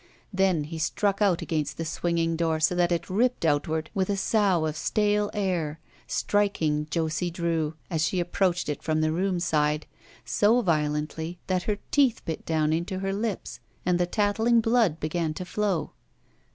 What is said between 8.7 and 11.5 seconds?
from the room side, so violently